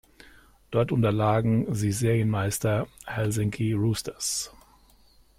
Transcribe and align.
Dort 0.71 0.91
unterlagen 0.91 1.75
sie 1.75 1.91
Serienmeister 1.91 2.87
Helsinki 3.05 3.73
Roosters. 3.73 4.51